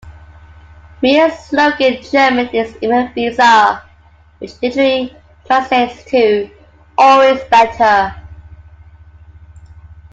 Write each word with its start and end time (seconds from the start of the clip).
Miele's 1.03 1.45
slogan 1.45 1.93
in 1.93 2.01
German 2.01 2.47
is 2.47 2.75
"immer 2.81 3.13
besser" 3.13 3.83
which 4.39 4.59
literally 4.59 5.15
translates 5.45 6.03
to 6.05 6.49
"always 6.97 7.39
better". 7.51 8.15